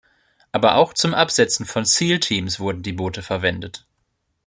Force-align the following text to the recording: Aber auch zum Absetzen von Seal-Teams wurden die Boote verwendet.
Aber 0.51 0.77
auch 0.77 0.95
zum 0.95 1.13
Absetzen 1.13 1.63
von 1.63 1.85
Seal-Teams 1.85 2.59
wurden 2.59 2.81
die 2.81 2.91
Boote 2.93 3.21
verwendet. 3.21 3.85